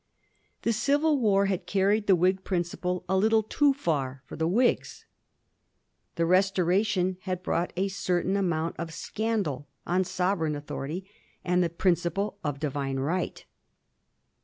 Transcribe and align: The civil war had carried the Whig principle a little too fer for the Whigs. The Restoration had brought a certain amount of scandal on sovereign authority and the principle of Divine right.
The 0.63 0.73
civil 0.73 1.19
war 1.19 1.45
had 1.45 1.67
carried 1.67 2.07
the 2.07 2.15
Whig 2.15 2.43
principle 2.43 3.05
a 3.07 3.15
little 3.15 3.43
too 3.43 3.71
fer 3.71 4.23
for 4.25 4.35
the 4.35 4.47
Whigs. 4.47 5.05
The 6.15 6.25
Restoration 6.25 7.17
had 7.21 7.43
brought 7.43 7.71
a 7.75 7.87
certain 7.87 8.35
amount 8.35 8.77
of 8.79 8.91
scandal 8.95 9.67
on 9.85 10.03
sovereign 10.03 10.55
authority 10.55 11.05
and 11.45 11.63
the 11.63 11.69
principle 11.69 12.39
of 12.43 12.59
Divine 12.59 12.97
right. 12.97 13.45